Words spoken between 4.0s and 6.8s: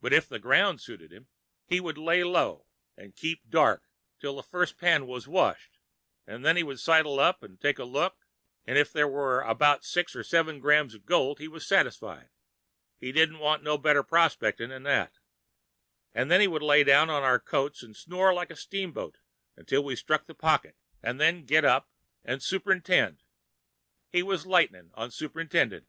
till the first pan was washed, 'n' then he would